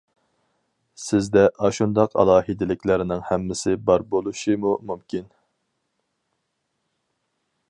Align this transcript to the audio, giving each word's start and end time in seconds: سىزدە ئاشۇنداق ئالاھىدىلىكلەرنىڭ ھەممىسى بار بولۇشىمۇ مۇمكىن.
سىزدە 1.01 1.43
ئاشۇنداق 1.67 2.17
ئالاھىدىلىكلەرنىڭ 2.23 3.23
ھەممىسى 3.29 3.77
بار 3.91 4.09
بولۇشىمۇ 4.15 4.75
مۇمكىن. 4.93 5.33